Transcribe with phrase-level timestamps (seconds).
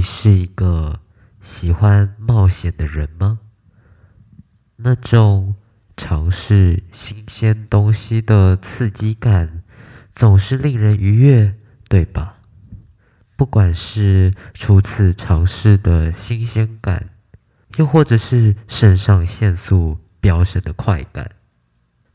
[0.00, 0.98] 你是一个
[1.42, 3.40] 喜欢冒险的人吗？
[4.76, 5.56] 那种
[5.94, 9.62] 尝试新鲜东西的刺激感
[10.14, 11.54] 总是令人愉悦，
[11.86, 12.38] 对吧？
[13.36, 17.10] 不管是初次尝试的新鲜感，
[17.76, 21.32] 又或者是肾上腺素飙升的快感，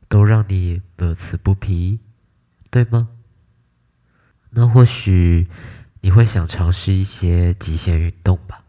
[0.09, 1.99] 都让你乐此不疲，
[2.71, 3.09] 对吗？
[4.49, 5.47] 那或许
[6.05, 8.63] 你会想尝试一些极限运动吧？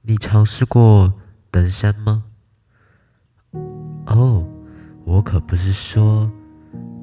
[0.00, 1.12] 你尝试过
[1.50, 2.24] 登山吗？
[4.06, 4.48] 哦，
[5.04, 6.32] 我可不是说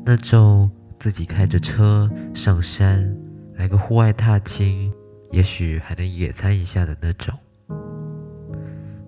[0.04, 3.16] 那种自己开着车上山，
[3.54, 4.92] 来个户外踏青，
[5.30, 7.38] 也许还能野餐一下的那种。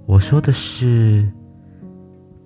[0.06, 1.28] 我说的是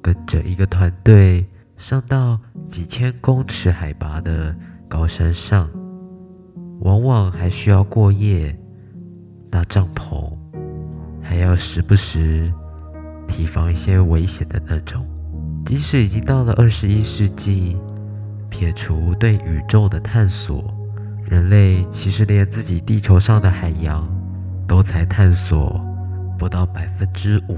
[0.02, 4.56] 跟着一个团队上到几千公尺海拔的
[4.88, 5.70] 高山上。
[6.80, 8.58] 往往还需要过夜、
[9.50, 10.32] 搭帐篷，
[11.22, 12.52] 还要时不时
[13.28, 15.06] 提防一些危险的那种。
[15.66, 17.76] 即使已经到了二十一世纪，
[18.50, 20.64] 撇除对宇宙的探索，
[21.26, 24.08] 人类其实连自己地球上的海洋
[24.68, 25.82] 都才探索
[26.38, 27.58] 不到百分之五。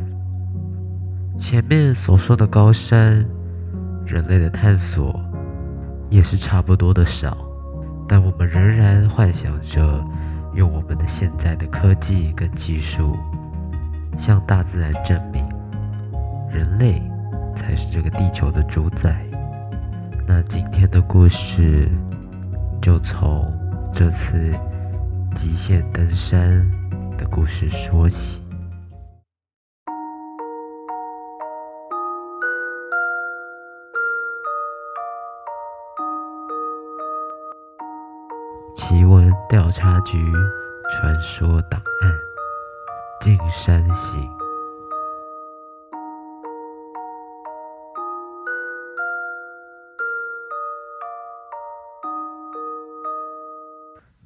[1.37, 3.23] 前面所说的高山，
[4.05, 5.19] 人类的探索
[6.09, 7.48] 也是差不多的少。
[8.09, 10.03] 但我们仍然幻想着
[10.55, 13.15] 用我们的现在的科技跟技术，
[14.17, 15.45] 向大自然证明，
[16.51, 16.99] 人类
[17.55, 19.23] 才是这个地球的主宰。
[20.27, 21.87] 那今天的故事
[22.81, 23.53] 就从
[23.93, 24.55] 这次
[25.35, 26.67] 极限登山
[27.15, 28.38] 的故事说起。
[39.49, 40.31] 调查局
[40.91, 42.15] 传说档案：
[43.19, 44.29] 进山行。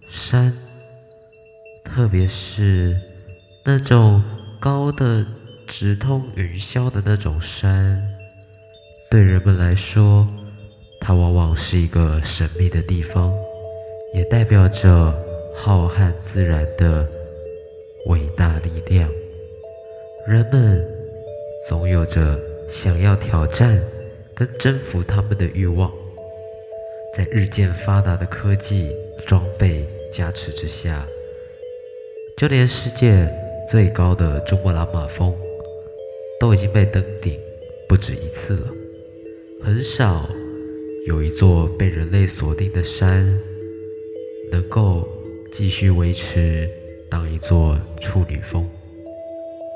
[0.10, 0.54] 山，
[1.86, 2.94] 特别是
[3.64, 4.22] 那种
[4.60, 5.26] 高的
[5.66, 8.06] 直通云霄的那种山，
[9.10, 10.28] 对人们来说，
[11.00, 13.34] 它往往是一个神秘的地方。
[14.14, 15.14] 也代表着
[15.56, 17.08] 浩瀚自然的
[18.08, 19.10] 伟大力量。
[20.28, 20.86] 人们
[21.68, 23.82] 总有着想要挑战
[24.36, 25.92] 跟征服他们的欲望。
[27.16, 31.06] 在日渐发达的科技装备加持之下，
[32.38, 33.28] 就连世界
[33.70, 35.36] 最高的珠穆朗玛峰
[36.40, 37.40] 都已经被登顶
[37.88, 38.68] 不止一次了。
[39.64, 40.28] 很少
[41.08, 43.40] 有一座被人类锁定的山。
[44.52, 45.08] 能够
[45.52, 46.70] 继续维持
[47.10, 48.68] 当一座处女峰。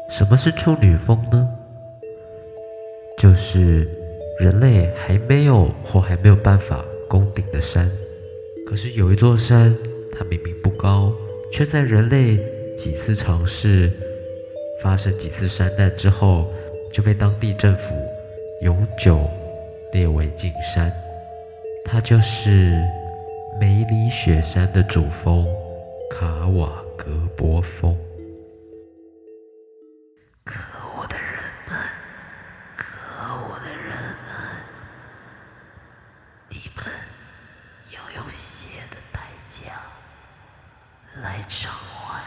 [0.09, 1.47] 什么是处女峰呢？
[3.19, 3.87] 就是
[4.39, 7.91] 人类还没有或还没有办法攻顶的山。
[8.65, 9.75] 可是有一座山，
[10.11, 11.11] 它明明不高，
[11.51, 12.37] 却在人类
[12.75, 13.91] 几次尝试、
[14.81, 16.47] 发生几次山难之后，
[16.93, 17.95] 就被当地政府
[18.61, 19.27] 永久
[19.91, 20.91] 列为禁山。
[21.83, 22.81] 它就是。
[23.59, 25.47] 梅里雪山的主峰
[26.11, 27.97] 卡瓦格博峰。
[30.43, 30.61] 可
[30.95, 31.75] 恶的人们，
[32.75, 32.95] 可
[33.33, 34.37] 恶的人们，
[36.49, 36.85] 你们
[37.89, 39.81] 要用血的代价
[41.23, 42.21] 来偿还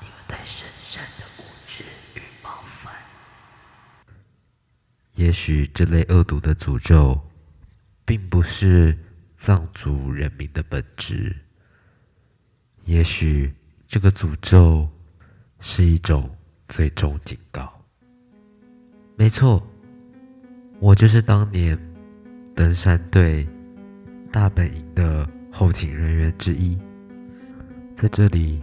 [0.00, 2.94] 你们对神山的无知与冒犯。
[5.14, 7.20] 也许这类恶毒的诅咒，
[8.06, 8.96] 并不是。
[9.38, 11.34] 藏族人民的本质，
[12.86, 13.54] 也许
[13.86, 14.86] 这个诅咒
[15.60, 16.28] 是一种
[16.68, 17.72] 最终警告。
[19.16, 19.64] 没错，
[20.80, 21.78] 我就是当年
[22.52, 23.46] 登山队
[24.32, 26.76] 大本营的后勤人员之一。
[27.94, 28.60] 在这里，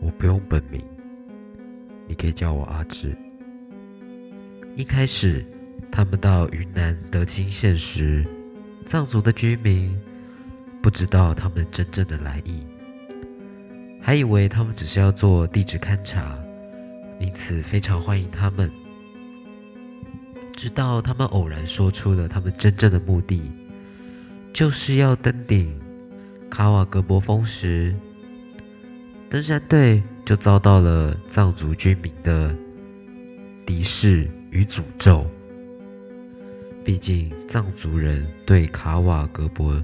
[0.00, 0.82] 我不用本名，
[2.08, 3.14] 你可以叫我阿志。
[4.74, 5.44] 一开始，
[5.92, 8.26] 他们到云南德清县时，
[8.86, 9.94] 藏族的居民。
[10.84, 12.62] 不知道他们真正的来意，
[14.02, 16.38] 还以为他们只是要做地质勘察，
[17.18, 18.70] 因此非常欢迎他们。
[20.54, 23.50] 直到他们偶然说出了他们真正的目的，
[24.52, 25.80] 就是要登顶
[26.50, 27.96] 卡瓦格博峰时，
[29.30, 32.54] 登山队就遭到了藏族居民的
[33.64, 35.26] 敌视与诅咒。
[36.84, 39.82] 毕竟藏族人对卡瓦格博。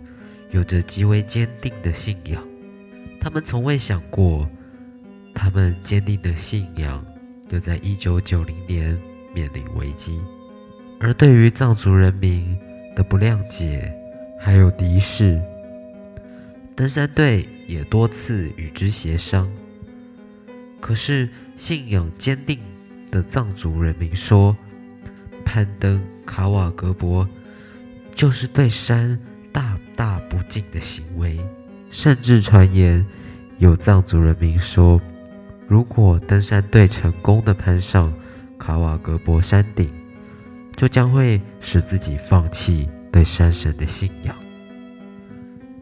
[0.50, 2.43] 有着极为坚定的信仰，
[3.20, 4.49] 他们从未想过，
[5.35, 7.05] 他们坚定的信仰
[7.49, 8.99] 就在一九九零年
[9.35, 10.20] 面临危机。
[10.99, 12.58] 而对于藏族人民
[12.94, 13.93] 的不谅解
[14.38, 15.41] 还有敌视，
[16.75, 19.50] 登山队也多次与之协商。
[20.81, 22.58] 可是信仰坚定
[23.11, 24.56] 的藏族人民说，
[25.44, 27.29] 攀登卡瓦格博
[28.14, 29.19] 就是对山
[30.00, 31.38] 大不敬的行为，
[31.91, 33.06] 甚至传言
[33.58, 34.99] 有藏族人民说，
[35.69, 38.11] 如果登山队成功的攀上
[38.58, 39.93] 卡瓦格博山顶，
[40.75, 44.35] 就将会使自己放弃对山神的信仰。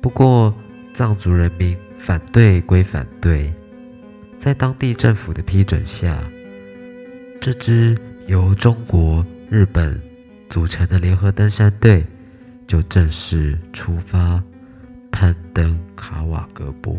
[0.03, 0.53] 不过，
[0.93, 3.55] 藏族人民反对归反对，
[4.37, 6.21] 在当地政府的批准下，
[7.41, 10.03] 这支由中国、日本
[10.49, 12.05] 组成的联合登山队
[12.69, 14.41] 就正式出发
[15.11, 16.95] 攀登卡瓦格博。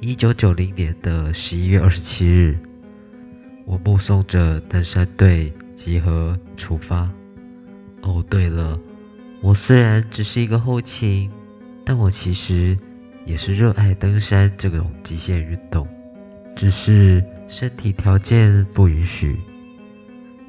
[0.00, 2.58] 一九九零年的十一月二十七日，
[3.66, 7.08] 我目送着登山队集合出发。
[8.00, 8.80] 哦，对了，
[9.42, 11.30] 我虽然只是一个后勤，
[11.84, 12.76] 但我其实
[13.26, 15.86] 也是热爱登山这种极限运动，
[16.56, 19.38] 只是身体条件不允许，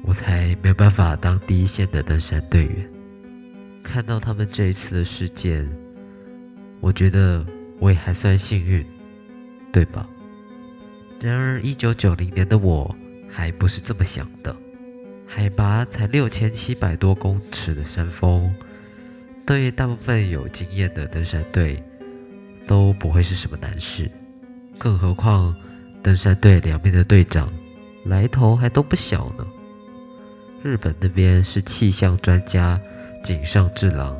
[0.02, 2.93] 我才没有办法当第一线的登山队员。
[3.84, 5.70] 看到他们这一次的事件，
[6.80, 7.46] 我觉得
[7.78, 8.84] 我也还算幸运。
[9.72, 10.08] 对吧？
[11.20, 12.94] 然而，一九九零年的我
[13.28, 14.54] 还不是这么想的。
[15.26, 18.54] 海拔才六千七百多公尺的山峰，
[19.44, 21.82] 对于大部分有经验的登山队
[22.68, 24.08] 都不会是什么难事。
[24.78, 25.52] 更何况，
[26.04, 27.52] 登山队两边的队长
[28.04, 29.44] 来头还都不小呢。
[30.62, 32.80] 日本那边是气象专家
[33.24, 34.14] 井上治郎，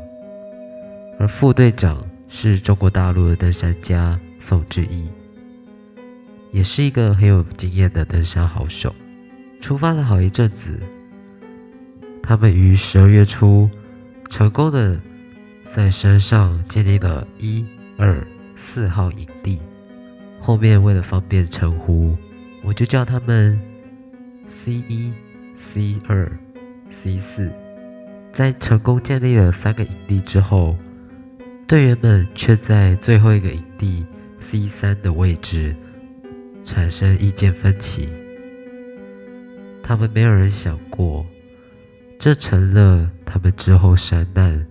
[1.19, 5.06] 而副队长是中国大陆的登山家宋志毅。
[6.51, 8.95] 也是一个很有经验的登山好手。
[9.61, 10.81] 出发了好一阵子，
[12.23, 13.69] 他们于十二月初
[14.31, 14.99] 成功的
[15.67, 17.62] 在山上建立了一
[17.99, 19.61] 二四号营地。
[20.41, 22.17] 后面为了方便称呼，
[22.62, 23.61] 我就叫他们
[24.49, 25.12] C 一、
[25.59, 26.31] C 二、
[26.89, 27.53] C 四。
[28.35, 30.77] 在成功建立了三个营地之后，
[31.69, 34.05] 队员们却在最后一个营地
[34.41, 35.75] C 三的位置。
[36.65, 38.09] 产生意见分歧，
[39.83, 41.25] 他们没有人想过，
[42.19, 44.67] 这成了他们之后山难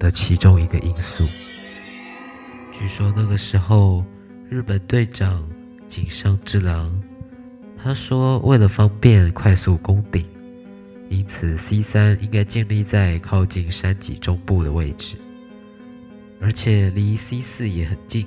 [0.00, 1.22] 的其中一个因素。
[2.72, 4.04] 据说那个时候，
[4.50, 5.48] 日本队长
[5.86, 7.00] 井上治郎
[7.80, 10.26] 他说，为了方便快速攻顶，
[11.08, 15.16] 因此 C 三应该建立在靠近山脊中部的位置，
[16.40, 18.26] 而且离 C 四也很近。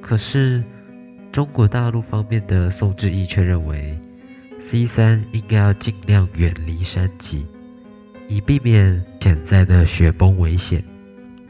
[0.00, 0.62] 可是。
[1.32, 3.96] 中国大陆方面的宋志毅却认为
[4.60, 7.46] ，C 三应该要尽量远离山脊，
[8.26, 10.82] 以避免潜在的雪崩危险。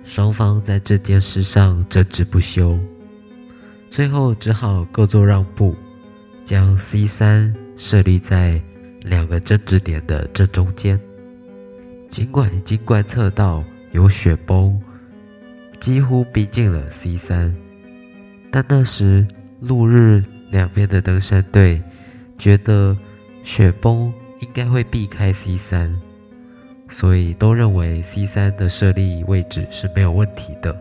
[0.04, 2.78] 双方在这件事上争执不休，
[3.88, 5.74] 最后只好各做让步，
[6.44, 8.60] 将 C 三设立在
[9.02, 10.98] 两个争执点的正中间。
[12.08, 14.80] 尽管已经观测到有雪崩，
[15.78, 17.54] 几乎逼近了 C 三，
[18.50, 19.26] 但那时。
[19.62, 21.82] 陆日两边的登山队
[22.38, 22.96] 觉得
[23.44, 25.94] 雪崩应该会避开 C 三，
[26.88, 30.74] 所以都认为 C 三的设立位置是没有问题的。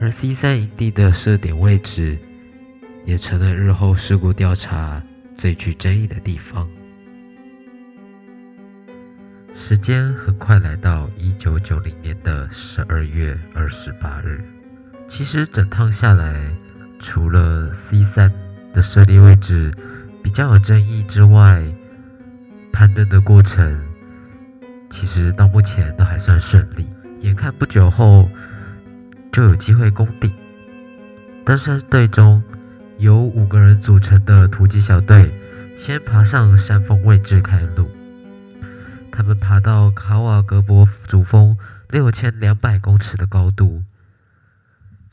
[0.00, 2.18] 而 C 三营地的设点位置
[3.04, 5.02] 也成了日后事故调查
[5.36, 6.66] 最具争议的地方。
[9.56, 14.44] 时间很快来到一九九零年的十二月二十八日，
[15.08, 16.50] 其实整趟下来。
[17.00, 18.32] 除了 C 三
[18.72, 19.74] 的设立位置
[20.22, 21.62] 比较有争议之外，
[22.72, 23.78] 攀登的过程
[24.88, 26.88] 其实到目前都还算顺利。
[27.20, 28.26] 眼看不久后
[29.30, 30.32] 就有机会攻顶，
[31.44, 32.42] 登山队中
[32.96, 35.30] 由五个人组成的突击小队
[35.76, 37.86] 先爬上山峰位置开路。
[39.14, 41.56] 他们爬到卡瓦格博主峰
[41.88, 43.84] 六千两百公尺的高度。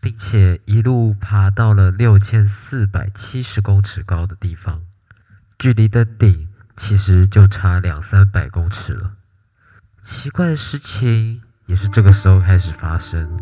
[0.04, 4.82] 并且一路爬到了六千四百七十公尺高的地方，
[5.60, 9.12] 距离登顶其实就差两三百公尺了。
[10.04, 13.40] 奇怪的事情也是这个时候开始发生。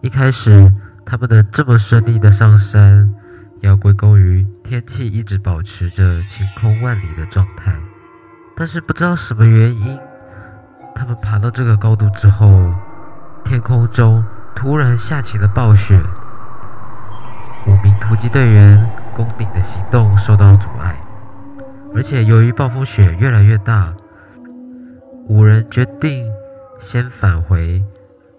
[0.00, 0.72] 一开始
[1.04, 3.14] 他们能这么顺利的上山，
[3.60, 7.78] 要归功于天气一直保持着晴空万里的状态。
[8.56, 9.98] 但是不知道什么原因，
[10.94, 12.72] 他们爬到这个高度之后，
[13.44, 14.24] 天空中。
[14.54, 15.98] 突然下起了暴雪，
[17.66, 21.02] 五名突击队员攻顶的行动受到阻碍，
[21.94, 23.94] 而且由于暴风雪越来越大，
[25.26, 26.30] 五人决定
[26.78, 27.82] 先返回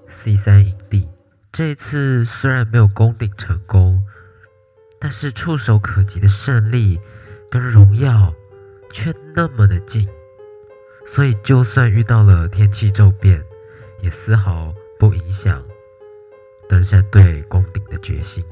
[0.08, 1.10] C 三营地。
[1.52, 4.04] 这一次虽然没有攻顶成功，
[5.02, 7.02] 但是触手可及的胜利
[7.50, 8.32] 跟荣耀
[8.94, 10.08] 却那么的近，
[11.08, 13.44] 所以就算遇到了天气骤变，
[14.00, 15.62] 也丝毫不影响
[16.70, 18.46] 登山队攻顶的决心。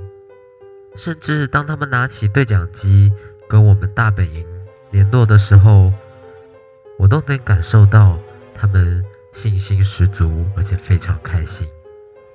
[0.96, 3.14] 甚至当他们拿起对讲机
[3.48, 4.44] 跟我们大本营
[4.90, 5.94] 联络的时候，
[6.98, 8.18] 我都能感受到
[8.56, 11.68] 他们信心十足，而且非常开心。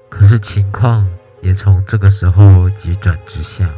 [0.08, 1.06] 可是情况
[1.40, 3.68] 也从这个时候急转直下。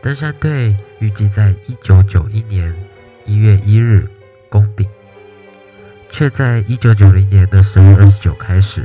[0.00, 2.74] 登山队预计在一九九一年
[3.30, 4.08] 一月一日
[4.48, 4.84] 攻顶，
[6.10, 8.84] 却在一九九零年的十月二十九开始，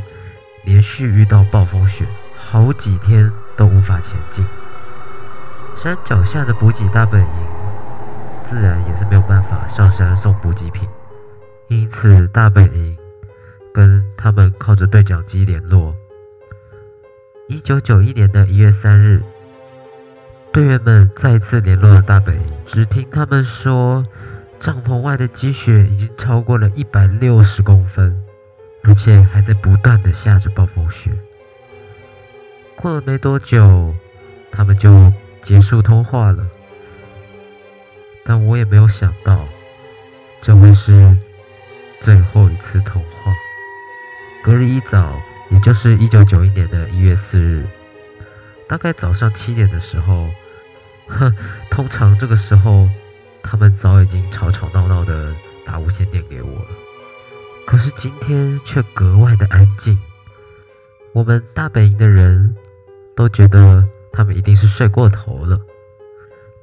[0.65, 2.05] 连续遇到暴风雪，
[2.37, 4.45] 好几天都无法前进。
[5.75, 7.27] 山脚下的补给大本营
[8.43, 10.87] 自然也是没有办法上山送补给品，
[11.69, 12.95] 因此大本营
[13.73, 15.95] 跟他们靠着对讲机联络。
[17.47, 19.23] 一九九一年的一月三日，
[20.51, 24.05] 队员们再次联络了大本营，只听他们说，
[24.59, 28.15] 帐篷外的积雪已经超过了一百六十公分，
[28.83, 31.11] 而且还在不断的下着暴风雪。
[32.75, 33.93] 过了没多久，
[34.51, 36.45] 他们就结束通话了。
[38.23, 39.45] 但我也没有想到，
[40.41, 41.15] 这会是
[42.01, 43.31] 最后一次通话。
[44.43, 45.13] 隔日一早。
[45.51, 47.67] 也就是一九九一年的一月四日，
[48.67, 50.27] 大概早上七点的时候，
[51.07, 51.31] 哼，
[51.69, 52.89] 通常这个时候，
[53.47, 55.31] 他们早已经吵吵闹闹的
[55.63, 56.67] 打无线电给我了。
[57.67, 59.97] 可是今天却格外的安静，
[61.13, 62.55] 我们大本营的人
[63.15, 65.59] 都觉得他们一定是睡过头了。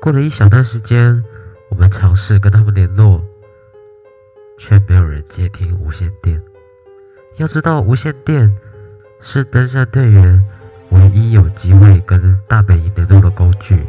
[0.01, 1.25] 过了一小段时间，
[1.69, 3.25] 我们尝试跟他们联络，
[4.59, 6.43] 却没有人接听无线电。
[7.37, 8.53] 要知道，无线电。
[9.25, 10.45] 是登山队员
[10.91, 13.87] 唯一有机会跟大本营联络的工具，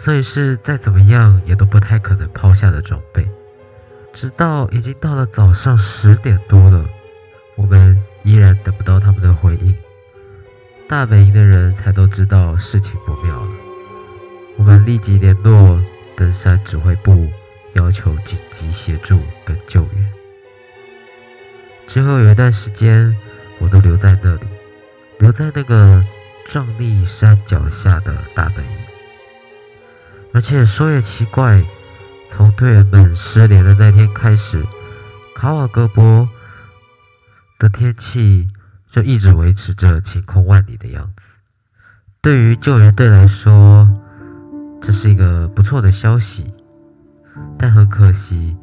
[0.00, 3.28] 所以是再怎么样也都不太可能抛下的装备。
[4.14, 6.88] 直到已经到了早上十点多了，
[7.54, 9.76] 我们依然等不到他们的回应，
[10.88, 13.50] 大本营的人才都知道事情不妙了。
[14.56, 15.78] 我们立即联络
[16.16, 17.28] 登山指挥部，
[17.74, 20.12] 要求紧急协助跟救援。
[21.86, 23.14] 之后有一段时间。
[23.62, 24.46] 我都留在那里，
[25.18, 26.02] 留在那个
[26.46, 28.79] 壮丽山脚下的大本营。
[30.32, 31.62] 而且说也奇怪，
[32.28, 34.64] 从队员们失联的那天开始，
[35.34, 36.28] 卡瓦格博
[37.58, 38.48] 的天气
[38.90, 41.36] 就一直维持着晴空万里的样子。
[42.20, 43.88] 对于救援队来说，
[44.80, 46.54] 这是一个不错的消息，
[47.58, 48.56] 但很可惜，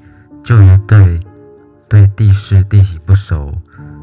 [0.43, 1.19] 救援队
[1.89, 3.53] 对地势地形不熟。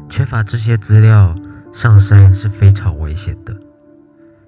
[0.07, 1.35] 缺乏这些资料，
[1.73, 3.55] 上山是非常危险的。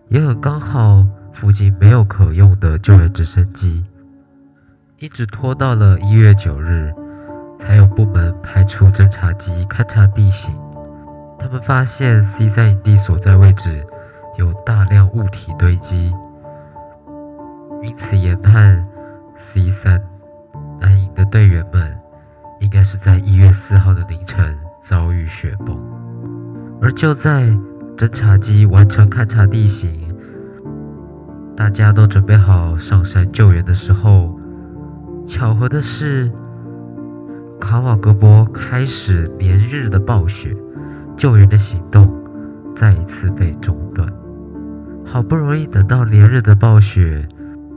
[0.10, 1.06] 也很刚好，
[1.40, 3.86] 附近没有可用的救援直升机，
[4.98, 6.92] 一直拖到了一月九日，
[7.60, 10.52] 才有部门派出侦察机勘察地形。
[11.38, 13.86] 他们发现 C 三营地所在位置
[14.40, 16.12] 有大量物体堆积，
[17.84, 18.84] 因此研判
[19.38, 20.02] C 三
[20.82, 21.96] 安营的队员们
[22.60, 24.58] 应该是在一月四号的凌晨。
[24.82, 25.78] 遭遇雪崩，
[26.82, 27.44] 而就在
[27.98, 30.07] 侦察机完成勘察地形，
[31.58, 34.40] 大家都准备好上山救援的时候，
[35.26, 36.32] 巧合的是，
[37.60, 40.56] 卡瓦格博开始连日的暴雪，
[41.18, 42.08] 救援的行动
[42.76, 44.08] 再一次被中断。
[45.04, 47.28] 好不容易等到连日的暴雪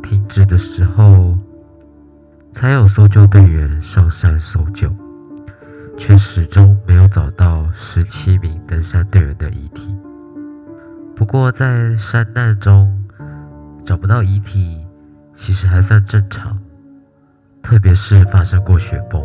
[0.02, 1.38] 停止的时候，
[2.52, 4.94] 才有搜救队员上山搜救。
[5.96, 9.94] 却始终没有找到十七名登山队员的遗体。
[11.14, 12.99] 不过，在山难中
[13.84, 14.86] 找不到遗体，
[15.34, 16.58] 其实还算正常，
[17.62, 19.22] 特别是发生过雪崩。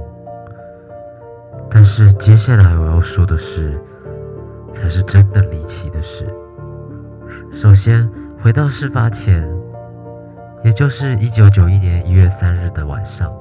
[1.69, 3.79] 但是接下来我要说的是，
[4.71, 6.25] 才是真的离奇的事。
[7.51, 8.09] 首先，
[8.41, 9.47] 回到事发前，
[10.63, 13.31] 也就是一九九一年一月三日的晚上，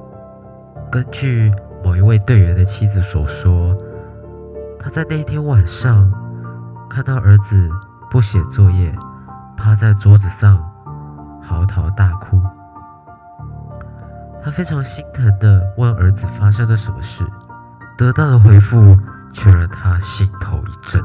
[0.91, 1.51] 根据。
[1.83, 3.77] 某一位队员的妻子所说，
[4.79, 6.11] 他在那天晚上
[6.89, 7.69] 看到儿子
[8.09, 8.91] 不写作业，
[9.55, 10.57] 趴在桌子上
[11.47, 12.41] 嚎啕大哭。
[14.43, 17.23] 他非常心疼地问儿子发生了什么事，
[17.97, 18.97] 得到的回复
[19.33, 21.03] 却让他心头一震。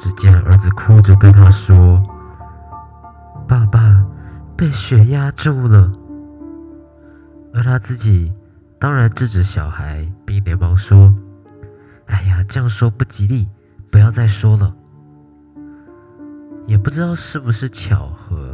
[0.00, 2.00] 只见儿子哭着对他说
[3.48, 4.04] ：“爸爸，
[4.56, 5.90] 被雪压住了。
[7.52, 8.32] 而他自己
[8.78, 11.12] 当然制止小孩，并连忙说
[12.06, 13.48] ：“哎呀，这样说不吉利，
[13.90, 14.72] 不要再说了。”
[16.66, 18.47] 也不知道是不是巧合，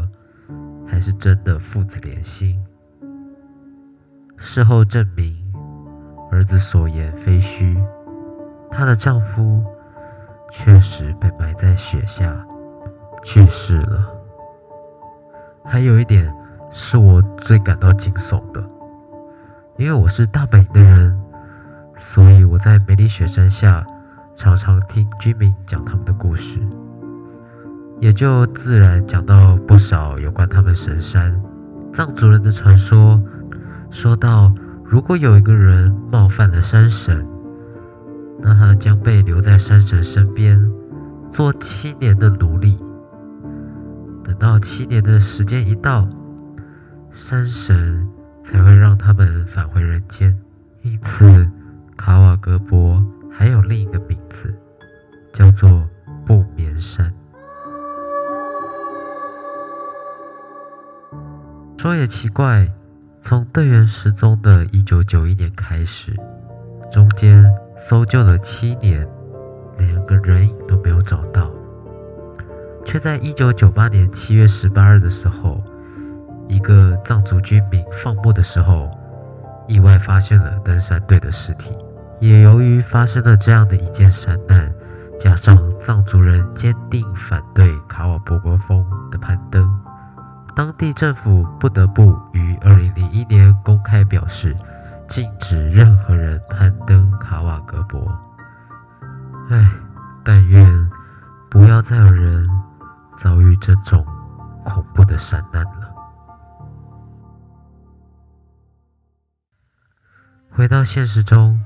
[0.87, 2.62] 还是真的父子连心。
[4.37, 5.35] 事后证明，
[6.31, 7.76] 儿子所言非虚，
[8.71, 9.64] 她的丈夫
[10.50, 12.45] 确实被埋在雪下
[13.23, 14.11] 去世了。
[15.64, 16.33] 还有一点
[16.71, 18.62] 是我最感到惊悚的，
[19.79, 21.19] 因为我是大本营的人，
[21.97, 23.87] 所以我在梅里雪山下
[24.37, 26.59] 常常听居民讲他们的故事。
[28.01, 31.35] 也就自然讲到不少有关他们神山
[31.93, 33.23] 藏族人的传说，
[33.91, 34.53] 说到
[34.85, 37.27] 如果有一个人冒犯了山神，
[38.41, 40.61] 那他将被留在山神身边
[41.31, 42.77] 做七年的奴隶。
[44.23, 46.09] 等到七年的时间一到，
[47.13, 48.09] 山神
[48.43, 50.37] 才会让他们返回人间。
[50.83, 51.25] 因此，
[62.07, 62.69] 奇怪，
[63.21, 66.15] 从队员失踪的一九九一年开始，
[66.93, 67.45] 中间
[67.79, 69.07] 搜救了七年，
[69.79, 71.51] 连个人影都没有找到，
[72.85, 75.63] 却在一九九八年七月十八日的时候，
[76.49, 78.91] 一个藏族居民放牧的时候，
[79.67, 81.77] 意外发现了登山队的尸体。
[82.21, 84.73] 也由于发生了这样的一件山难，
[85.19, 89.84] 加上藏族人坚定反对卡瓦博国峰的攀登。
[90.57, 94.57] 当地政府不得不于二零零一年公开表示，
[95.09, 98.01] 禁止任何人攀登卡瓦格博。
[99.51, 99.69] 唉，
[100.25, 100.91] 但愿
[101.51, 102.49] 不要再有人
[103.19, 104.07] 遭遇这种
[104.65, 105.93] 恐怖的山难了。
[110.51, 111.61] 回到现实中，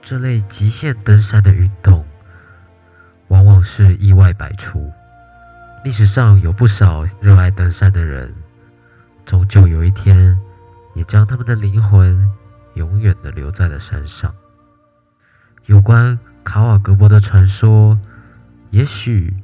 [0.00, 2.02] 这类极限登山的运动，
[3.28, 4.90] 往往是意外百出。
[5.84, 8.34] 历史上有不少热爱登山的人，
[9.26, 10.34] 终究有一天
[10.94, 12.26] 也将他们的灵魂
[12.72, 14.34] 永远的留在了山上。
[15.66, 17.98] 有关卡瓦格博的传说，
[18.70, 19.36] 也许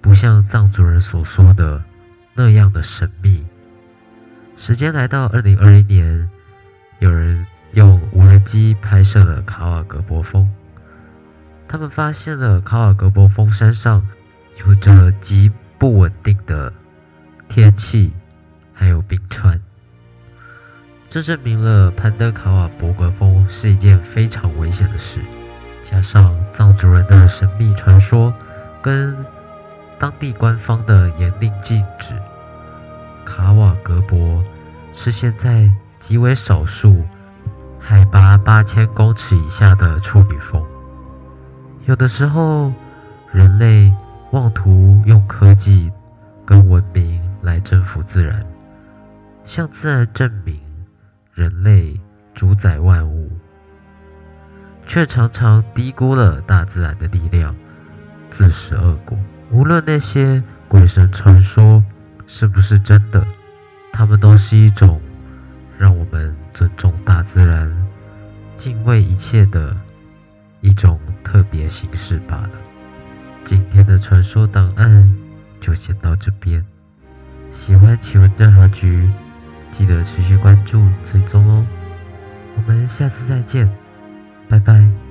[0.00, 1.80] 不像藏族人所说的
[2.34, 3.46] 那样的神秘。
[4.56, 6.28] 时间来到二零二一年，
[6.98, 10.50] 有人用无人机拍摄了卡瓦格博峰，
[11.68, 14.04] 他们发现了卡瓦格博峰山上
[14.56, 16.72] 有着极不稳定的
[17.48, 18.12] 天气，
[18.74, 19.60] 还有冰川，
[21.08, 25.20] 这证明了攀登卡瓦博格峰是一件非常危险的事。
[25.84, 28.34] 加上藏族人的神秘传说，
[28.82, 29.16] 跟
[30.00, 32.12] 当地官方的严令禁止，
[33.24, 34.42] 卡瓦格博
[34.92, 37.04] 是现在极为少数
[37.78, 40.60] 海拔八千公尺以下的处女峰。
[41.86, 42.72] 有的时候，
[43.30, 43.92] 人类。
[44.30, 45.90] 妄图用科技
[46.44, 48.44] 跟文明来征服自然，
[49.44, 50.60] 向自然证明
[51.32, 51.98] 人类
[52.34, 53.30] 主宰万物，
[54.86, 57.54] 却常常低估了大自然的力量，
[58.28, 59.16] 自食恶果。
[59.50, 61.82] 无论那些鬼神传说
[62.26, 63.26] 是不是真的，
[63.94, 65.00] 它们都是一种
[65.78, 67.74] 让我们尊重大自然、
[68.58, 69.74] 敬畏一切的
[70.60, 72.50] 一种特别形式罢了。
[73.48, 75.10] 今天的传说档案
[75.58, 76.62] 就先到这边。
[77.50, 79.08] 喜欢奇闻调查局，
[79.72, 81.66] 记得持续关注追踪哦。
[82.56, 83.66] 我们下次再见，
[84.50, 85.07] 拜拜。